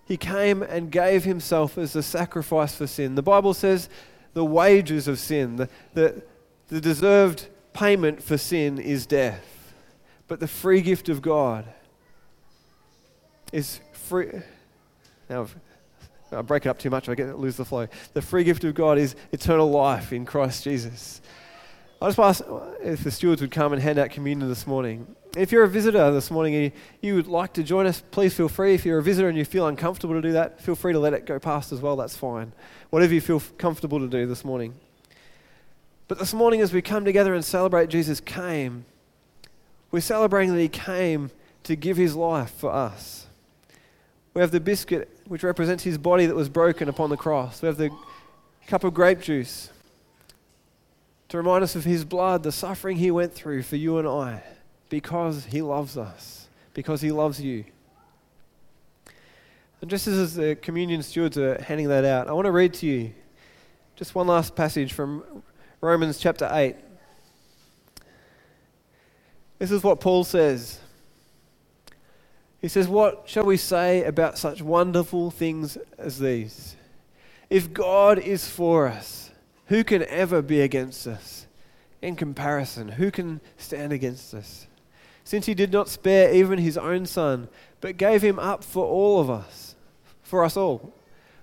He 0.05 0.19
came 0.19 0.63
and 0.63 0.91
gave 0.91 1.25
himself 1.25 1.79
as 1.79 1.97
a 1.97 2.03
sacrifice 2.03 2.75
for 2.75 2.87
sin. 2.87 3.15
The 3.15 3.23
Bible 3.23 3.55
says 3.55 3.89
the 4.35 4.45
wages 4.45 5.09
of 5.09 5.19
sin, 5.19 5.57
the, 5.57 5.69
the, 5.95 6.23
the 6.69 6.81
deserved 6.81 7.49
payment 7.73 8.23
for 8.23 8.39
sin 8.39 8.79
is 8.79 9.07
death. 9.07 9.75
But 10.29 10.41
the 10.41 10.49
free 10.49 10.81
gift 10.81 11.09
of 11.09 11.21
God 11.21 11.67
is 13.53 13.81
free. 13.93 14.31
Now, 15.29 15.47
I 16.31 16.43
break 16.43 16.65
it 16.65 16.71
up 16.71 16.79
too 16.79 16.91
much, 16.91 17.09
I 17.09 17.15
get 17.15 17.39
lose 17.39 17.57
the 17.57 17.65
flow. 17.65 17.87
The 18.15 18.23
free 18.23 18.45
gift 18.45 18.65
of 18.65 18.75
God 18.75 18.99
is 18.99 19.15
eternal 19.33 19.71
life 19.71 20.13
in 20.13 20.25
Christ 20.25 20.65
Jesus. 20.65 21.21
I 22.01 22.09
just 22.09 22.19
ask 22.19 22.45
if 22.83 23.05
the 23.05 23.11
stewards 23.11 23.41
would 23.41 23.51
come 23.51 23.73
and 23.73 23.81
hand 23.81 23.99
out 23.99 24.11
communion 24.11 24.49
this 24.49 24.67
morning. 24.67 25.15
If 25.35 25.51
you're 25.51 25.63
a 25.63 25.69
visitor 25.69 26.11
this 26.11 26.31
morning 26.31 26.55
and 26.55 26.73
you 27.01 27.15
would 27.15 27.27
like 27.27 27.55
to 27.55 27.63
join 27.63 27.87
us, 27.87 28.03
please 28.11 28.35
feel 28.35 28.49
free. 28.49 28.75
If 28.75 28.85
you're 28.85 28.99
a 28.99 29.03
visitor 29.03 29.31
and 29.31 29.39
you 29.39 29.47
feel 29.47 29.67
uncomfortable 29.67 30.15
to 30.15 30.21
do 30.21 30.33
that, 30.33 30.61
feel 30.61 30.75
free 30.75 30.93
to 30.93 30.99
let 30.99 31.15
it 31.15 31.25
go 31.25 31.39
past 31.39 31.73
as 31.73 31.81
well. 31.81 31.97
That's 31.97 32.17
fine. 32.17 32.53
Whatever 32.91 33.15
you 33.15 33.23
feel 33.23 33.41
comfortable 33.57 33.99
to 33.99 34.09
do 34.09 34.27
this 34.27 34.45
morning. 34.45 34.75
But 36.07 36.19
this 36.19 36.35
morning, 36.35 36.61
as 36.61 36.75
we 36.75 36.83
come 36.83 37.07
together 37.07 37.33
and 37.33 37.43
celebrate 37.43 37.89
Jesus 37.89 38.21
came, 38.21 38.85
we're 39.91 40.01
celebrating 40.01 40.55
that 40.55 40.61
He 40.61 40.69
came 40.69 41.31
to 41.63 41.77
give 41.77 41.97
His 41.97 42.15
life 42.15 42.51
for 42.51 42.71
us. 42.71 43.27
We 44.35 44.43
have 44.43 44.51
the 44.51 44.61
biscuit, 44.61 45.09
which 45.27 45.43
represents 45.43 45.83
His 45.83 45.97
body 45.97 46.27
that 46.27 46.35
was 46.35 46.51
broken 46.51 46.91
upon 46.91 47.09
the 47.09 47.17
cross. 47.17 47.63
We 47.63 47.69
have 47.69 47.79
the 47.79 47.91
cup 48.67 48.85
of 48.85 48.93
grape 48.93 49.23
juice 49.23 49.71
to 51.31 51.39
remind 51.39 51.65
us 51.65 51.75
of 51.75 51.85
His 51.85 52.05
blood, 52.05 52.43
the 52.43 52.53
suffering 52.53 52.99
He 52.99 53.11
went 53.11 53.33
through 53.33 53.63
for 53.63 53.77
you 53.77 53.97
and 53.97 54.07
I, 54.07 54.43
because 54.93 55.47
He 55.47 55.63
loves 55.63 55.97
us, 55.97 56.49
because 56.75 57.01
He 57.01 57.11
loves 57.11 57.41
you. 57.41 57.65
And 59.81 59.89
just 59.89 60.07
as 60.07 60.35
the 60.35 60.55
communion 60.55 61.03
stewards 61.03 61.39
are 61.39 61.59
handing 61.63 61.89
that 61.89 62.05
out, 62.05 62.29
I 62.29 62.33
want 62.33 62.45
to 62.45 62.53
read 62.53 62.75
to 62.75 62.87
you 62.87 63.15
just 63.97 64.15
one 64.15 64.27
last 64.27 64.55
passage 64.55 64.93
from 64.93 65.43
Romans 65.81 66.19
chapter 66.19 66.47
8. 66.53 66.77
This 69.59 69.71
is 69.71 69.83
what 69.83 69.99
Paul 69.99 70.25
says. 70.25 70.79
He 72.61 72.69
says, 72.69 72.87
What 72.87 73.23
shall 73.25 73.45
we 73.45 73.57
say 73.57 74.05
about 74.05 74.37
such 74.37 74.61
wonderful 74.61 75.31
things 75.31 75.79
as 75.97 76.19
these? 76.19 76.77
If 77.49 77.73
God 77.73 78.19
is 78.19 78.47
for 78.47 78.89
us, 78.89 79.31
who 79.69 79.85
can 79.85 80.05
ever 80.05 80.43
be 80.43 80.61
against 80.61 81.07
us? 81.07 81.47
In 82.03 82.15
comparison, 82.15 82.89
who 82.89 83.11
can 83.11 83.41
stand 83.57 83.95
against 83.95 84.35
us? 84.35 84.67
Since 85.25 85.47
he 85.47 85.55
did 85.55 85.73
not 85.73 85.89
spare 85.89 86.33
even 86.33 86.59
his 86.59 86.77
own 86.77 87.07
son, 87.07 87.49
but 87.81 87.97
gave 87.97 88.23
him 88.23 88.39
up 88.39 88.65
for 88.65 88.85
all 88.85 89.21
of 89.21 89.31
us, 89.31 89.75
for 90.23 90.45
us 90.45 90.57
all, 90.57 90.93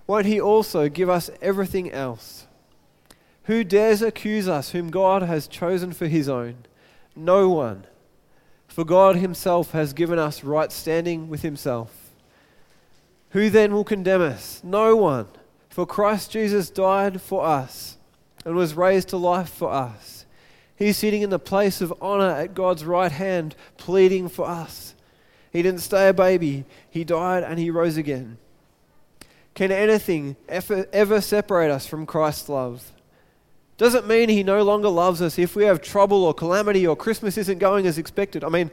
won't 0.06 0.26
he 0.26 0.40
also 0.40 0.88
give 0.88 1.08
us 1.08 1.30
everything 1.40 1.90
else? 1.90 2.46
Who 3.44 3.64
dares 3.64 4.02
accuse 4.02 4.48
us 4.48 4.70
whom 4.70 4.90
God 4.90 5.22
has 5.22 5.48
chosen 5.48 5.92
for 5.92 6.06
his 6.06 6.28
own? 6.28 6.56
No 7.16 7.48
one. 7.48 7.86
For 8.68 8.84
God 8.84 9.16
himself 9.16 9.72
has 9.72 9.92
given 9.92 10.18
us 10.18 10.44
right 10.44 10.70
standing 10.70 11.28
with 11.28 11.42
himself. 11.42 12.12
Who 13.30 13.50
then 13.50 13.72
will 13.72 13.84
condemn 13.84 14.22
us? 14.22 14.60
No 14.62 14.96
one. 14.96 15.28
For 15.68 15.86
Christ 15.86 16.30
Jesus 16.30 16.70
died 16.70 17.20
for 17.20 17.44
us 17.44 17.96
and 18.44 18.54
was 18.54 18.74
raised 18.74 19.08
to 19.08 19.16
life 19.16 19.48
for 19.48 19.70
us. 19.72 20.19
He's 20.80 20.96
sitting 20.96 21.20
in 21.20 21.28
the 21.28 21.38
place 21.38 21.82
of 21.82 21.92
honor 22.00 22.30
at 22.30 22.54
God's 22.54 22.86
right 22.86 23.12
hand, 23.12 23.54
pleading 23.76 24.30
for 24.30 24.48
us. 24.48 24.94
He 25.52 25.60
didn't 25.60 25.82
stay 25.82 26.08
a 26.08 26.14
baby, 26.14 26.64
he 26.88 27.04
died 27.04 27.44
and 27.44 27.58
he 27.58 27.70
rose 27.70 27.98
again. 27.98 28.38
Can 29.54 29.70
anything 29.70 30.36
ever, 30.48 30.86
ever 30.90 31.20
separate 31.20 31.70
us 31.70 31.86
from 31.86 32.06
Christ's 32.06 32.48
love? 32.48 32.92
Doesn't 33.76 34.06
mean 34.06 34.30
he 34.30 34.42
no 34.42 34.62
longer 34.62 34.88
loves 34.88 35.20
us 35.20 35.38
if 35.38 35.54
we 35.54 35.64
have 35.64 35.82
trouble 35.82 36.24
or 36.24 36.32
calamity 36.32 36.86
or 36.86 36.96
Christmas 36.96 37.36
isn't 37.36 37.58
going 37.58 37.86
as 37.86 37.98
expected. 37.98 38.42
I 38.42 38.48
mean, 38.48 38.70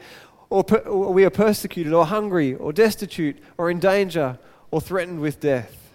or, 0.50 0.64
per, 0.64 0.78
or 0.78 1.12
we 1.12 1.26
are 1.26 1.30
persecuted 1.30 1.92
or 1.92 2.06
hungry 2.06 2.56
or 2.56 2.72
destitute 2.72 3.38
or 3.58 3.70
in 3.70 3.80
danger 3.80 4.40
or 4.72 4.80
threatened 4.80 5.20
with 5.20 5.42
death. 5.42 5.92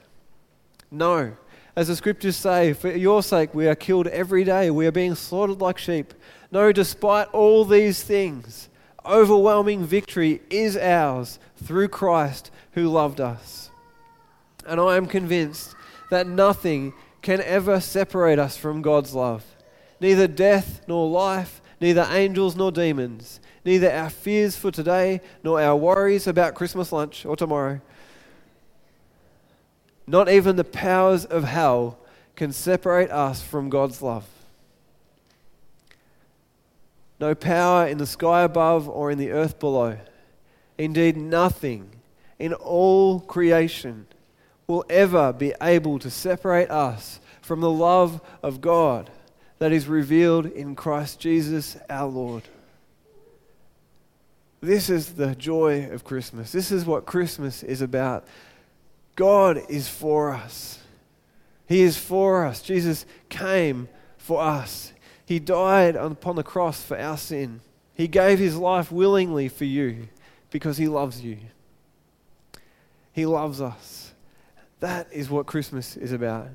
No. 0.91 1.39
As 1.75 1.89
the 1.89 1.97
scriptures 1.97 2.37
say, 2.37 2.75
for 2.75 2.91
your 2.91 3.23
sake 3.23 3.55
we 3.55 3.67
are 3.67 3.75
killed 3.75 4.07
every 4.09 4.45
day. 4.45 4.71
We 4.71 4.87
are 4.87 4.93
being 4.93 5.15
slaughtered 5.15 5.61
like 5.61 5.79
sheep. 5.79 6.13
No, 6.51 6.71
despite 6.71 7.29
all 7.29 7.65
these 7.65 8.03
things, 8.03 8.69
overwhelming 9.07 9.85
victory 9.85 10.43
is 10.51 10.77
ours 10.77 11.39
through 11.57 11.89
Christ 11.89 12.51
who 12.73 12.89
loved 12.89 13.21
us. 13.21 13.71
And 14.67 14.79
I 14.81 14.97
am 14.97 15.07
convinced 15.07 15.75
that 16.11 16.27
nothing 16.27 16.93
can 17.23 17.41
ever 17.41 17.81
separate 17.81 18.39
us 18.39 18.57
from 18.57 18.83
God's 18.83 19.15
love. 19.15 19.45
Neither 19.99 20.29
death 20.29 20.83
nor 20.87 21.09
life, 21.09 21.63
neither 21.81 22.07
angels 22.11 22.55
nor 22.55 22.71
demons, 22.71 23.41
neither 23.65 23.91
our 23.91 24.11
fears 24.11 24.57
for 24.57 24.71
today 24.71 25.23
nor 25.43 25.61
our 25.61 25.77
worries 25.77 26.27
about 26.27 26.55
Christmas 26.55 26.93
lunch 26.93 27.25
or 27.25 27.35
tomorrow. 27.35 27.81
Not 30.07 30.29
even 30.29 30.57
the 30.57 30.65
powers 30.65 31.25
of 31.25 31.45
hell 31.45 31.99
can 32.37 32.53
separate 32.53 33.11
us 33.11 33.43
from 33.43 33.69
God's 33.69 34.03
love. 34.03 34.27
No 37.21 37.35
power 37.35 37.87
in 37.87 37.99
the 37.99 38.07
sky 38.07 38.43
above 38.43 38.89
or 38.89 39.11
in 39.11 39.19
the 39.19 39.31
earth 39.31 39.61
below. 39.61 39.97
Indeed, 40.77 41.17
nothing 41.17 41.91
in 42.39 42.53
all 42.53 43.21
creation 43.21 44.07
will 44.67 44.85
ever 44.91 45.33
be 45.33 45.55
able 45.63 45.99
to 46.01 46.11
separate 46.11 46.71
us 46.71 47.21
from 47.41 47.61
the 47.61 47.71
love 47.71 48.21
of 48.43 48.61
God 48.61 49.11
that 49.59 49.71
is 49.71 49.87
revealed 49.87 50.47
in 50.47 50.75
Christ 50.75 51.21
Jesus 51.21 51.77
our 51.89 52.09
Lord. 52.09 52.43
This 54.61 54.91
is 54.91 55.15
the 55.15 55.35
joy 55.37 55.89
of 55.91 56.03
Christmas. 56.03 56.51
This 56.51 56.73
is 56.73 56.85
what 56.85 57.07
Christmas 57.07 57.63
is 57.63 57.83
about. 57.83 58.27
God 59.15 59.63
is 59.69 59.89
for 59.89 60.33
us. 60.33 60.81
He 61.67 61.83
is 61.83 61.97
for 61.97 62.45
us. 62.45 62.63
Jesus 62.63 63.07
came 63.29 63.89
for 64.17 64.41
us. 64.41 64.93
He 65.25 65.39
died 65.39 65.97
upon 65.97 66.37
the 66.37 66.43
cross 66.43 66.83
for 66.83 66.99
our 66.99 67.17
sin. 67.17 67.61
He 67.95 68.09
gave 68.09 68.39
his 68.39 68.57
life 68.57 68.91
willingly 68.91 69.49
for 69.49 69.65
you 69.65 70.09
because 70.51 70.77
he 70.77 70.89
loves 70.89 71.23
you. 71.23 71.39
He 73.13 73.27
loves 73.27 73.61
us. 73.61 74.13
That 74.81 75.07
is 75.13 75.31
what 75.31 75.47
Christmas 75.47 75.97
is 75.97 76.13
about. 76.13 76.49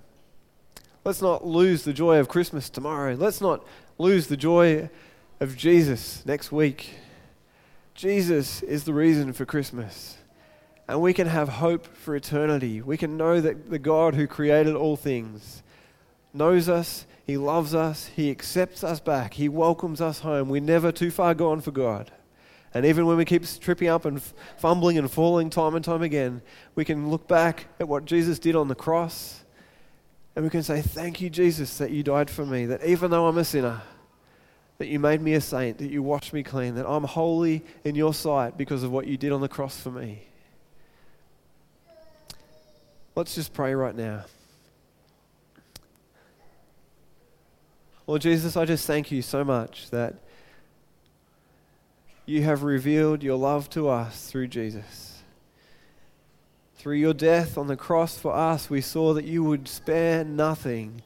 Let's 1.05 1.21
not 1.21 1.45
lose 1.45 1.83
the 1.83 1.93
joy 1.93 2.17
of 2.17 2.27
Christmas 2.27 2.69
tomorrow. 2.69 3.15
Let's 3.15 3.39
not 3.39 3.65
lose 3.97 4.27
the 4.27 4.35
joy 4.35 4.89
of 5.39 5.55
Jesus 5.55 6.25
next 6.25 6.51
week. 6.51 6.95
Jesus 7.93 8.61
is 8.61 8.83
the 8.83 8.93
reason 8.93 9.31
for 9.31 9.45
Christmas. 9.45 10.17
And 10.87 11.01
we 11.01 11.13
can 11.13 11.27
have 11.27 11.49
hope 11.49 11.85
for 11.85 12.15
eternity. 12.15 12.81
We 12.81 12.97
can 12.97 13.17
know 13.17 13.41
that 13.41 13.69
the 13.69 13.79
God 13.79 14.15
who 14.15 14.25
created 14.25 14.75
all 14.75 14.95
things 14.95 15.63
knows 16.33 16.69
us, 16.69 17.05
He 17.25 17.37
loves 17.37 17.75
us, 17.75 18.07
He 18.15 18.31
accepts 18.31 18.83
us 18.83 18.99
back, 18.99 19.33
He 19.33 19.49
welcomes 19.49 19.99
us 19.99 20.19
home. 20.19 20.49
We're 20.49 20.61
never 20.61 20.91
too 20.91 21.11
far 21.11 21.33
gone 21.33 21.61
for 21.61 21.71
God. 21.71 22.11
And 22.73 22.85
even 22.85 23.05
when 23.05 23.17
we 23.17 23.25
keep 23.25 23.43
tripping 23.59 23.87
up 23.87 24.05
and 24.05 24.21
fumbling 24.57 24.97
and 24.97 25.09
falling 25.09 25.49
time 25.49 25.75
and 25.75 25.83
time 25.83 26.01
again, 26.01 26.41
we 26.75 26.85
can 26.85 27.09
look 27.09 27.27
back 27.27 27.67
at 27.79 27.87
what 27.87 28.05
Jesus 28.05 28.39
did 28.39 28.55
on 28.55 28.67
the 28.67 28.75
cross 28.75 29.43
and 30.37 30.43
we 30.43 30.51
can 30.51 30.61
say, 30.61 30.81
Thank 30.83 31.19
you, 31.19 31.31
Jesus, 31.31 31.79
that 31.79 31.89
you 31.89 32.03
died 32.03 32.29
for 32.29 32.45
me, 32.45 32.67
that 32.67 32.85
even 32.85 33.09
though 33.09 33.25
I'm 33.25 33.39
a 33.39 33.43
sinner, 33.43 33.81
that 34.77 34.87
you 34.87 34.99
made 34.99 35.19
me 35.19 35.33
a 35.33 35.41
saint, 35.41 35.79
that 35.79 35.89
you 35.89 36.03
washed 36.03 36.31
me 36.31 36.43
clean, 36.43 36.75
that 36.75 36.87
I'm 36.87 37.05
holy 37.05 37.65
in 37.83 37.95
your 37.95 38.13
sight 38.13 38.55
because 38.55 38.83
of 38.83 38.91
what 38.91 39.07
you 39.07 39.17
did 39.17 39.31
on 39.31 39.41
the 39.41 39.49
cross 39.49 39.81
for 39.81 39.89
me. 39.89 40.26
Let's 43.17 43.33
just 43.33 43.51
pray 43.51 43.73
right 43.73 43.95
now. 43.95 44.25
Lord 48.05 48.21
Jesus, 48.21 48.55
I 48.55 48.63
just 48.63 48.85
thank 48.85 49.11
you 49.11 49.23
so 49.23 49.43
much 49.43 49.89
that 49.89 50.13
you 52.27 52.43
have 52.43 52.61
revealed 52.61 53.23
your 53.23 53.35
love 53.35 53.71
to 53.71 53.89
us 53.89 54.29
through 54.29 54.49
Jesus. 54.49 55.23
Through 56.75 56.97
your 56.97 57.15
death 57.15 57.57
on 57.57 57.65
the 57.65 57.75
cross 57.75 58.19
for 58.19 58.35
us, 58.35 58.69
we 58.69 58.81
saw 58.81 59.15
that 59.15 59.25
you 59.25 59.43
would 59.43 59.67
spare 59.67 60.23
nothing 60.23 61.01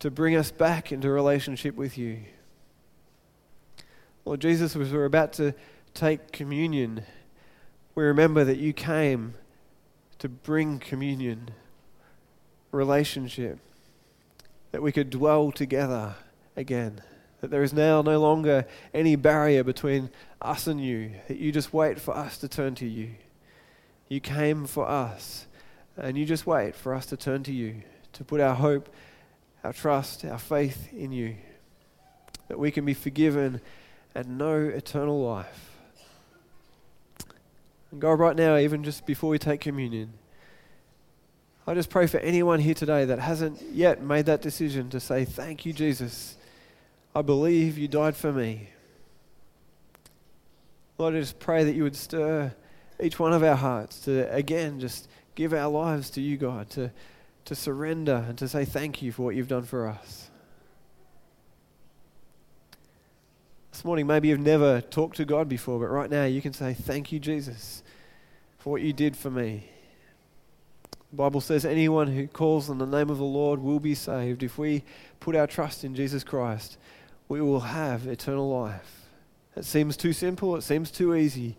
to 0.00 0.10
bring 0.10 0.34
us 0.34 0.50
back 0.50 0.90
into 0.90 1.08
relationship 1.08 1.76
with 1.76 1.96
you. 1.96 2.18
Lord 4.24 4.40
Jesus, 4.40 4.74
as 4.74 4.92
we're 4.92 5.04
about 5.04 5.34
to 5.34 5.54
take 5.94 6.32
communion, 6.32 7.04
we 7.94 8.02
remember 8.02 8.42
that 8.42 8.58
you 8.58 8.72
came 8.72 9.34
to 10.20 10.28
bring 10.28 10.78
communion, 10.78 11.50
relationship, 12.70 13.58
that 14.70 14.82
we 14.82 14.92
could 14.92 15.10
dwell 15.10 15.50
together 15.50 16.14
again. 16.56 17.02
That 17.40 17.50
there 17.50 17.62
is 17.62 17.72
now 17.72 18.02
no 18.02 18.20
longer 18.20 18.66
any 18.92 19.16
barrier 19.16 19.64
between 19.64 20.10
us 20.40 20.66
and 20.66 20.80
you, 20.80 21.12
that 21.26 21.38
you 21.38 21.50
just 21.52 21.72
wait 21.72 21.98
for 21.98 22.14
us 22.14 22.38
to 22.38 22.48
turn 22.48 22.74
to 22.76 22.86
you. 22.86 23.10
You 24.08 24.20
came 24.20 24.66
for 24.66 24.86
us, 24.86 25.46
and 25.96 26.18
you 26.18 26.26
just 26.26 26.46
wait 26.46 26.76
for 26.76 26.94
us 26.94 27.06
to 27.06 27.16
turn 27.16 27.42
to 27.44 27.52
you, 27.52 27.82
to 28.12 28.24
put 28.24 28.40
our 28.40 28.54
hope, 28.54 28.94
our 29.64 29.72
trust, 29.72 30.24
our 30.24 30.38
faith 30.38 30.92
in 30.92 31.12
you, 31.12 31.36
that 32.48 32.58
we 32.58 32.70
can 32.70 32.84
be 32.84 32.94
forgiven 32.94 33.60
and 34.14 34.36
know 34.36 34.58
eternal 34.58 35.24
life. 35.24 35.69
And 37.90 38.00
God, 38.00 38.18
right 38.18 38.36
now, 38.36 38.56
even 38.56 38.84
just 38.84 39.06
before 39.06 39.30
we 39.30 39.38
take 39.38 39.60
communion, 39.60 40.12
I 41.66 41.74
just 41.74 41.90
pray 41.90 42.06
for 42.06 42.18
anyone 42.18 42.60
here 42.60 42.74
today 42.74 43.04
that 43.04 43.18
hasn't 43.18 43.60
yet 43.72 44.02
made 44.02 44.26
that 44.26 44.42
decision 44.42 44.90
to 44.90 45.00
say, 45.00 45.24
Thank 45.24 45.66
you, 45.66 45.72
Jesus. 45.72 46.36
I 47.14 47.22
believe 47.22 47.76
you 47.76 47.88
died 47.88 48.16
for 48.16 48.32
me. 48.32 48.68
Lord, 50.98 51.14
I 51.14 51.20
just 51.20 51.40
pray 51.40 51.64
that 51.64 51.74
you 51.74 51.82
would 51.82 51.96
stir 51.96 52.54
each 53.02 53.18
one 53.18 53.32
of 53.32 53.42
our 53.42 53.56
hearts 53.56 54.00
to, 54.00 54.32
again, 54.32 54.78
just 54.78 55.08
give 55.34 55.52
our 55.52 55.68
lives 55.68 56.10
to 56.10 56.20
you, 56.20 56.36
God, 56.36 56.70
to, 56.70 56.92
to 57.46 57.54
surrender 57.54 58.24
and 58.28 58.38
to 58.38 58.46
say 58.46 58.64
thank 58.64 59.02
you 59.02 59.10
for 59.10 59.22
what 59.22 59.34
you've 59.34 59.48
done 59.48 59.64
for 59.64 59.88
us. 59.88 60.29
This 63.70 63.84
morning, 63.84 64.06
maybe 64.06 64.28
you've 64.28 64.40
never 64.40 64.80
talked 64.80 65.16
to 65.18 65.24
God 65.24 65.48
before, 65.48 65.78
but 65.78 65.86
right 65.86 66.10
now 66.10 66.24
you 66.24 66.42
can 66.42 66.52
say, 66.52 66.74
Thank 66.74 67.12
you, 67.12 67.20
Jesus, 67.20 67.82
for 68.58 68.70
what 68.70 68.82
you 68.82 68.92
did 68.92 69.16
for 69.16 69.30
me. 69.30 69.64
The 71.10 71.16
Bible 71.16 71.40
says 71.40 71.64
anyone 71.64 72.08
who 72.08 72.26
calls 72.28 72.68
on 72.68 72.78
the 72.78 72.86
name 72.86 73.10
of 73.10 73.18
the 73.18 73.24
Lord 73.24 73.60
will 73.60 73.80
be 73.80 73.94
saved. 73.94 74.42
If 74.42 74.58
we 74.58 74.84
put 75.18 75.34
our 75.34 75.46
trust 75.46 75.84
in 75.84 75.94
Jesus 75.94 76.22
Christ, 76.22 76.78
we 77.28 77.40
will 77.40 77.60
have 77.60 78.06
eternal 78.06 78.48
life. 78.50 79.06
It 79.56 79.64
seems 79.64 79.96
too 79.96 80.12
simple, 80.12 80.56
it 80.56 80.62
seems 80.62 80.90
too 80.90 81.14
easy, 81.14 81.56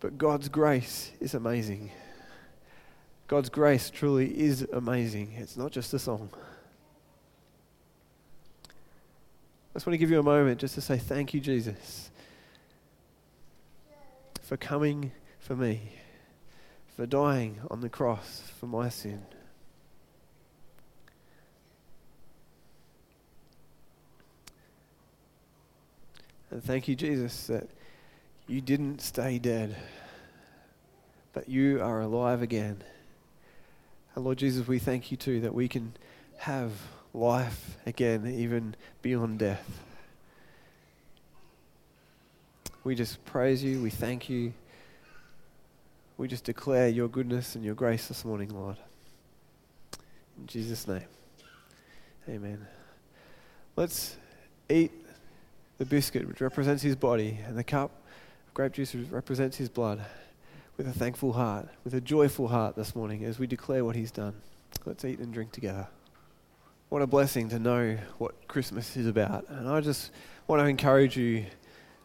but 0.00 0.18
God's 0.18 0.48
grace 0.48 1.12
is 1.20 1.34
amazing. 1.34 1.90
God's 3.28 3.48
grace 3.48 3.90
truly 3.90 4.38
is 4.38 4.66
amazing. 4.72 5.34
It's 5.38 5.56
not 5.56 5.70
just 5.70 5.94
a 5.94 5.98
song. 5.98 6.30
I 9.69 9.69
just 9.80 9.86
want 9.86 9.94
to 9.94 9.98
give 9.98 10.10
you 10.10 10.20
a 10.20 10.22
moment 10.22 10.60
just 10.60 10.74
to 10.74 10.80
say 10.82 10.98
thank 10.98 11.32
you, 11.32 11.40
Jesus, 11.40 12.10
for 14.42 14.58
coming 14.58 15.10
for 15.38 15.56
me, 15.56 15.92
for 16.94 17.06
dying 17.06 17.58
on 17.70 17.80
the 17.80 17.88
cross 17.88 18.42
for 18.60 18.66
my 18.66 18.90
sin. 18.90 19.22
And 26.50 26.62
thank 26.62 26.86
you, 26.86 26.94
Jesus, 26.94 27.46
that 27.46 27.66
you 28.46 28.60
didn't 28.60 29.00
stay 29.00 29.38
dead, 29.38 29.74
but 31.32 31.48
you 31.48 31.80
are 31.80 32.02
alive 32.02 32.42
again. 32.42 32.84
And 34.14 34.26
Lord 34.26 34.36
Jesus, 34.36 34.68
we 34.68 34.78
thank 34.78 35.10
you 35.10 35.16
too 35.16 35.40
that 35.40 35.54
we 35.54 35.68
can 35.68 35.94
have 36.36 36.72
life 37.12 37.76
again, 37.86 38.26
even 38.26 38.74
beyond 39.02 39.38
death. 39.38 39.68
We 42.82 42.94
just 42.94 43.24
praise 43.24 43.62
you, 43.62 43.82
we 43.82 43.90
thank 43.90 44.28
you. 44.28 44.52
We 46.16 46.28
just 46.28 46.44
declare 46.44 46.88
your 46.88 47.08
goodness 47.08 47.54
and 47.54 47.64
your 47.64 47.74
grace 47.74 48.08
this 48.08 48.24
morning, 48.24 48.50
Lord. 48.50 48.76
In 50.38 50.46
Jesus' 50.46 50.86
name. 50.86 51.04
Amen. 52.28 52.66
Let's 53.76 54.16
eat 54.68 54.92
the 55.78 55.84
biscuit, 55.84 56.28
which 56.28 56.40
represents 56.40 56.82
his 56.82 56.96
body, 56.96 57.38
and 57.46 57.56
the 57.56 57.64
cup 57.64 57.90
of 58.46 58.54
grape 58.54 58.72
juice, 58.72 58.94
which 58.94 59.08
represents 59.10 59.56
his 59.56 59.68
blood, 59.68 60.04
with 60.76 60.86
a 60.86 60.92
thankful 60.92 61.32
heart, 61.32 61.68
with 61.84 61.94
a 61.94 62.00
joyful 62.00 62.48
heart 62.48 62.76
this 62.76 62.94
morning 62.94 63.24
as 63.24 63.38
we 63.38 63.46
declare 63.46 63.84
what 63.84 63.96
he's 63.96 64.10
done. 64.10 64.34
Let's 64.84 65.04
eat 65.04 65.18
and 65.18 65.32
drink 65.32 65.52
together. 65.52 65.88
What 66.90 67.02
a 67.02 67.06
blessing 67.06 67.48
to 67.50 67.60
know 67.60 67.96
what 68.18 68.48
Christmas 68.48 68.96
is 68.96 69.06
about. 69.06 69.48
And 69.48 69.68
I 69.68 69.80
just 69.80 70.10
want 70.48 70.60
to 70.60 70.66
encourage 70.66 71.16
you. 71.16 71.46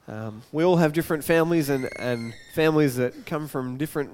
Um, 0.08 0.44
we 0.52 0.64
all 0.64 0.78
have 0.78 0.94
different 0.94 1.24
families 1.24 1.70
and, 1.70 1.90
and 1.98 2.36
families 2.54 2.96
that 2.98 3.26
come 3.26 3.48
from 3.48 3.78
different 3.78 4.12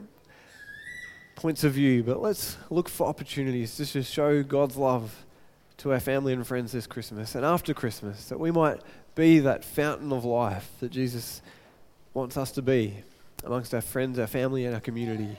points 1.35 1.65
of 1.65 1.73
view, 1.73 2.03
but 2.03 2.21
let's 2.21 2.55
look 2.69 2.87
for 2.87 3.05
opportunities 3.05 3.75
just 3.75 3.91
to 3.91 4.01
show 4.01 4.43
God's 4.43 4.77
love 4.77 5.25
to 5.79 5.91
our 5.91 5.99
family 5.99 6.31
and 6.31 6.47
friends 6.47 6.71
this 6.71 6.87
Christmas 6.87 7.35
and 7.35 7.43
after 7.43 7.73
Christmas, 7.73 8.29
that 8.29 8.39
we 8.39 8.49
might 8.49 8.79
be 9.13 9.39
that 9.39 9.65
fountain 9.65 10.13
of 10.13 10.23
life 10.23 10.71
that 10.79 10.89
Jesus 10.89 11.41
wants 12.13 12.37
us 12.37 12.49
to 12.51 12.61
be 12.61 12.95
amongst 13.43 13.73
our 13.73 13.81
friends, 13.81 14.17
our 14.17 14.25
family, 14.25 14.63
and 14.63 14.73
our 14.73 14.79
community. 14.79 15.37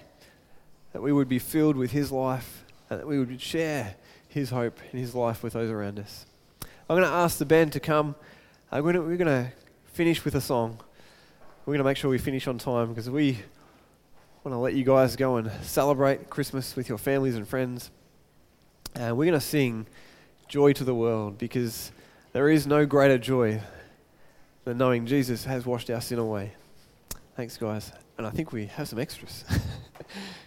That 0.92 1.00
we 1.00 1.10
would 1.10 1.30
be 1.30 1.38
filled 1.38 1.76
with 1.76 1.92
His 1.92 2.12
life 2.12 2.66
and 2.90 3.00
that 3.00 3.06
we 3.06 3.18
would 3.18 3.40
share 3.40 3.94
his 4.32 4.50
hope 4.50 4.78
in 4.92 4.98
his 4.98 5.14
life 5.14 5.42
with 5.42 5.52
those 5.52 5.70
around 5.70 5.98
us. 5.98 6.26
I'm 6.88 6.96
going 6.96 7.02
to 7.02 7.14
ask 7.14 7.38
the 7.38 7.44
band 7.44 7.72
to 7.74 7.80
come. 7.80 8.14
Uh, 8.70 8.80
we're 8.82 8.92
going 8.92 9.18
to 9.18 9.52
finish 9.92 10.24
with 10.24 10.34
a 10.34 10.40
song. 10.40 10.80
We're 11.64 11.72
going 11.72 11.78
to 11.78 11.84
make 11.84 11.96
sure 11.96 12.10
we 12.10 12.18
finish 12.18 12.46
on 12.46 12.58
time 12.58 12.88
because 12.88 13.10
we 13.10 13.38
want 14.42 14.54
to 14.54 14.58
let 14.58 14.74
you 14.74 14.84
guys 14.84 15.16
go 15.16 15.36
and 15.36 15.50
celebrate 15.62 16.30
Christmas 16.30 16.74
with 16.74 16.88
your 16.88 16.98
families 16.98 17.36
and 17.36 17.46
friends. 17.46 17.90
And 18.94 19.16
we're 19.16 19.26
going 19.26 19.38
to 19.38 19.46
sing 19.46 19.86
Joy 20.48 20.72
to 20.72 20.84
the 20.84 20.94
World 20.94 21.38
because 21.38 21.92
there 22.32 22.48
is 22.48 22.66
no 22.66 22.86
greater 22.86 23.18
joy 23.18 23.60
than 24.64 24.78
knowing 24.78 25.06
Jesus 25.06 25.44
has 25.44 25.66
washed 25.66 25.90
our 25.90 26.00
sin 26.00 26.18
away. 26.18 26.52
Thanks, 27.36 27.56
guys. 27.58 27.92
And 28.16 28.26
I 28.26 28.30
think 28.30 28.52
we 28.52 28.66
have 28.66 28.88
some 28.88 28.98
extras. 28.98 29.44